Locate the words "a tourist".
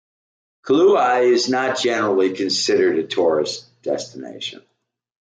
2.97-3.67